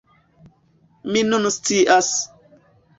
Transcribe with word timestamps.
Mi 1.11 1.25
nun 1.29 1.47
scias! 1.59 2.11